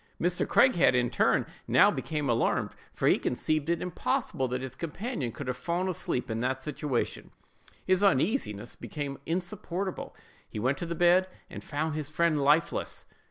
[0.19, 0.47] Mr.
[0.47, 5.31] Craighead, in his turn, now became alarmed; for he conceived it impossible that his companion
[5.31, 7.29] could have fallen asleep in that situation;
[7.85, 10.15] his uneasiness became insupportable;
[10.49, 13.05] he went to the bed, and found his friend lifeless!